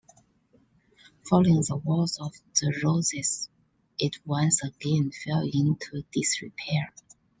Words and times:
Following 1.29 1.61
the 1.67 1.75
Wars 1.75 2.17
of 2.19 2.33
the 2.59 2.73
Roses 2.83 3.49
it 3.99 4.15
once 4.25 4.63
again 4.63 5.11
fell 5.11 5.43
into 5.53 6.03
disrepair. 6.11 6.91